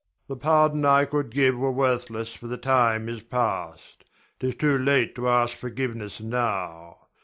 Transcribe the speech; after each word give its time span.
The 0.27 0.35
pardon 0.35 0.83
I 0.83 1.05
could 1.05 1.29
give 1.29 1.55
were 1.55 1.71
worthless 1.71 2.33
for 2.33 2.47
the 2.47 2.57
time 2.57 3.07
is 3.07 3.21
past. 3.21 4.03
'Tis 4.39 4.55
too 4.55 4.75
late 4.79 5.13
to 5.13 5.29
ask 5.29 5.55
forgiveness 5.55 6.19
now. 6.19 7.09